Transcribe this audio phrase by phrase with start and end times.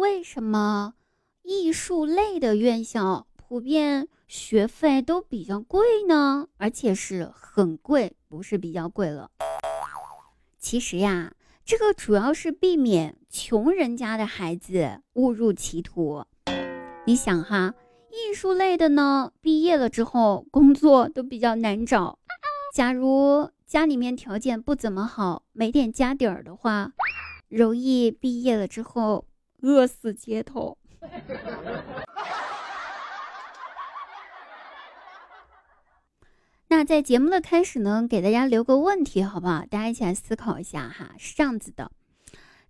[0.00, 0.94] 为什么
[1.42, 6.48] 艺术类的院校普遍学费都比较贵呢？
[6.56, 9.30] 而且是很贵，不是比较贵了。
[10.58, 11.34] 其实呀，
[11.66, 16.24] 这个主要是避免穷人家的孩子误入歧途。
[17.04, 17.74] 你想哈，
[18.08, 22.18] 艺术类的呢，毕业了之后工作都比较难找。
[22.74, 26.94] 假如家里面条件不怎么好，没点家底儿的话，
[27.48, 29.26] 容易毕业了之后。
[29.62, 30.76] 饿死街头。
[36.68, 39.64] 那在节目的开始呢，给大家留个问题，好不好？
[39.68, 41.10] 大家一起来思考一下哈。
[41.18, 41.90] 是这样子的：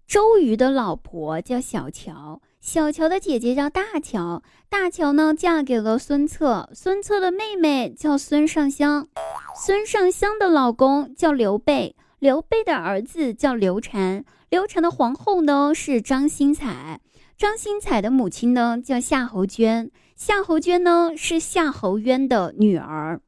[0.06, 9.07] 周瑜的老婆叫小乔，小乔的姐姐叫大乔，大乔呢嫁给了孙策，孙策的妹妹叫孙尚香，
[9.54, 14.24] 孙尚香的老公叫刘备，刘备的儿子叫刘禅。
[14.50, 17.00] 刘禅的皇后呢是张新彩，
[17.38, 23.20] 张新彩的母亲呢叫夏侯娟，夏侯娟呢是夏侯渊的女儿。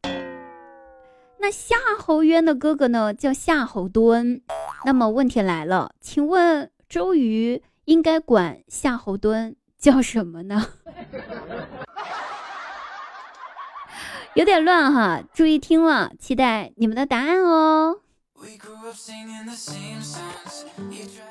[1.38, 4.40] 那夏侯渊的哥哥呢叫夏侯惇。
[4.84, 10.66] 那么问题来了，请问周瑜应该管夏侯惇叫什么呢？
[14.34, 18.00] 有点乱哈，注意听了，期待你们的答案哦。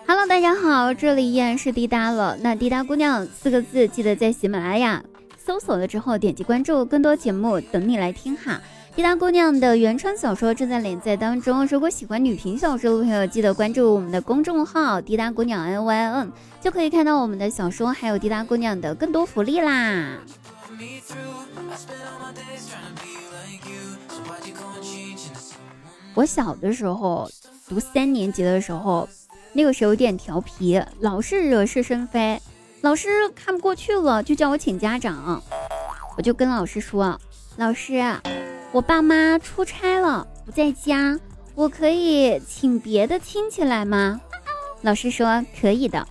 [0.08, 2.36] Hello，大家好，这里依然是滴答了。
[2.42, 5.04] 那滴答姑娘四个字，记得在喜马拉雅
[5.38, 8.60] 搜索了之后点击关注，更多节目等你来听哈。
[8.96, 20.18] 滴答姑娘的原创小说正在连载当中，如果喜欢女频小说的朋友，记得关注我们的公众号滴答姑娘 N Y N，就可以看到我们的小说，还有滴答姑娘的更多福利啦。
[26.14, 27.30] 我小的时候
[27.68, 29.08] 读三年级的时候，
[29.54, 32.42] 那个时候有点调皮，老是惹是生非，
[32.82, 35.42] 老师看不过去了，就叫我请家长。
[36.18, 37.20] 我就跟老师说
[37.56, 38.04] ：“老师，
[38.74, 41.18] 我爸妈出差了，不在家，
[41.56, 44.20] 我可以请别的亲戚来吗？”
[44.84, 46.06] 老师说：“可以的。”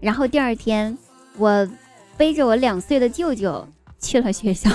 [0.00, 0.96] 然后第二天，
[1.36, 1.68] 我
[2.16, 3.68] 背着我两岁的舅舅
[4.00, 4.70] 去了学校。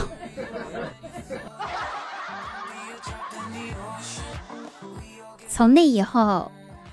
[5.62, 6.52] 从那以后，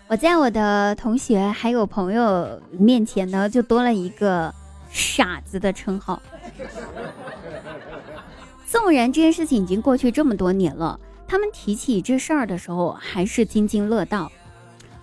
[0.09, 4.55] 我在我的同学还有朋友面前呢，就多了一个
[4.91, 6.21] 傻子的称号。
[8.69, 14.31] 纵然这件事情已经过去这么多年了，他们提起这事儿的时候还是津津乐道。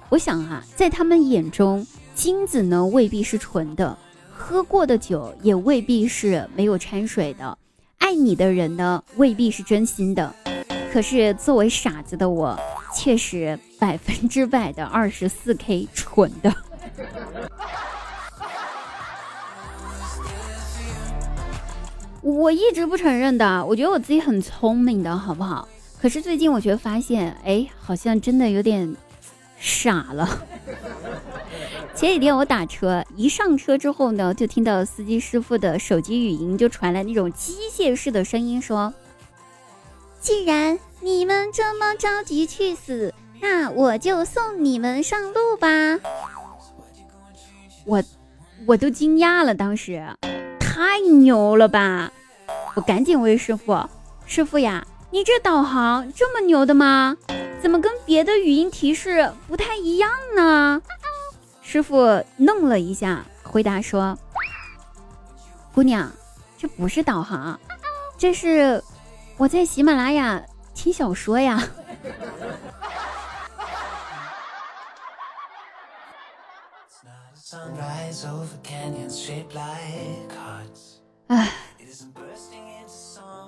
[0.10, 3.98] 我想啊，在他们眼中，金子呢未必是纯的，
[4.32, 7.58] 喝过的酒也未必是没有掺水的，
[7.98, 10.32] 爱你的人呢未必是真心的。
[10.94, 12.56] 可是作为傻子的我。
[12.96, 16.56] 确实百分之百的二十四 K 纯的，
[22.22, 25.68] 我一直不承认的，我觉得我自己很聪明的，好不好？
[26.02, 28.96] 可是最近我觉得发现，哎，好像真的有点
[29.60, 30.28] 傻了。
[31.96, 38.94] 前几天我打车，一上车之后呢，就听到司机师傅的手机语音就传来那种机械式的声音说
[40.26, 45.68] ：“既然。”你们这么着急去死，那我就送你们上路吧。
[47.86, 48.04] 我
[48.66, 50.04] 我都惊讶了，当时
[50.60, 52.12] 太牛了吧！
[52.74, 53.88] 我赶紧问师傅
[54.26, 57.16] ：“师傅呀，你这导航这么牛的吗？
[57.62, 60.82] 怎么跟别的语音提示不太一样呢？”
[61.62, 64.18] 师傅愣了一下，回答说
[65.72, 66.12] ：“姑娘，
[66.58, 67.60] 这不是导航，
[68.18, 68.84] 这是
[69.38, 70.44] 我在喜马拉雅。”
[70.76, 71.64] 听小说呀！
[81.28, 81.50] 哎，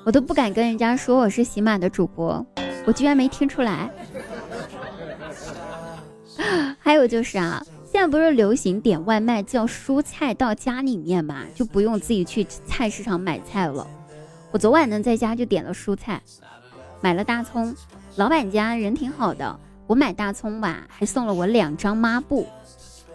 [0.06, 2.46] 我都不敢跟人家说我是喜马的主播，
[2.86, 3.92] 我居然没听出来。
[6.80, 13.86] 还有就是啊，现在不是流行点外卖叫蔬菜到家里面嘛，就不用自己去菜市场买菜了。
[14.52, 16.22] 我昨晚呢在家就点了蔬菜。
[17.02, 17.76] 买了大葱，
[18.16, 19.60] 老板家人挺好的。
[19.86, 22.48] 我买大葱吧，还送了我两张抹布，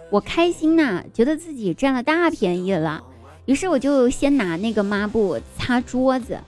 [0.09, 3.03] 我开心呐，觉得自己占了大便宜了。
[3.45, 6.39] 于是我就先拿那个抹布擦桌子，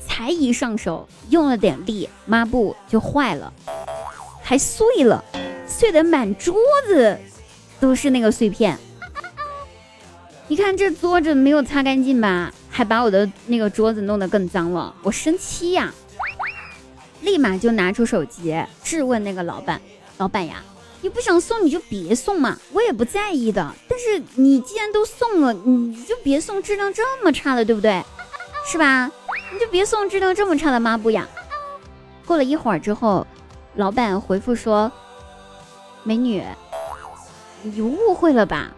[0.00, 3.52] 才一上手，用了点力，抹布就坏了，
[4.42, 5.22] 还碎了，
[5.66, 6.56] 碎的满桌
[6.88, 7.18] 子
[7.78, 8.76] 都是那个碎片。
[10.48, 15.92] 你看这桌子没有擦干净吧，还把我的那个桌子弄得更脏了，我生气呀！
[17.20, 19.80] 立马就拿出手机质问那个老板
[20.16, 20.62] ：“老板呀，
[21.02, 23.72] 你不想送你就别送嘛，我也不在意的。
[23.86, 28.02] 但是你既然都送了，你就别送质量这么差的，对不对？
[28.66, 29.10] 是吧？
[29.52, 31.28] 你就别送质量这么差的抹布呀。
[32.24, 33.26] 过了一会儿之后，
[33.74, 34.90] 老板回复说
[36.02, 36.42] ：“美女，
[37.62, 38.72] 你误会了吧？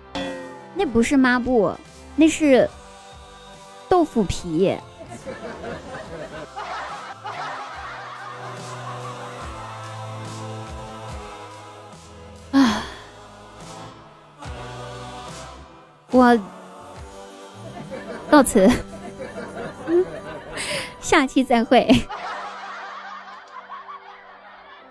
[0.74, 1.72] 那不是抹布，
[2.16, 2.68] 那是
[4.04, 4.76] 腐皮。”
[12.52, 12.84] 啊，
[16.12, 16.38] 我
[18.30, 18.70] 到此，
[21.00, 21.88] 下期再会。